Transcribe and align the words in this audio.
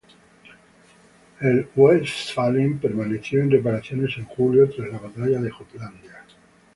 El 1.41 1.69
"Westfalen" 1.75 2.79
permaneció 2.79 3.39
en 3.39 3.51
reparaciones 3.51 4.17
en 4.17 4.25
julio, 4.25 4.67
tras 4.67 4.89
la 4.89 4.97
batalla 4.97 5.39
de 5.39 5.51
Jutlandia. 5.51 6.25